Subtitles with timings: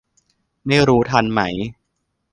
[0.65, 1.41] ไม่รู้ทันไหม